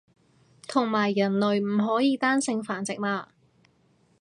[0.67, 3.27] 同埋人類唔可以單性繁殖嘛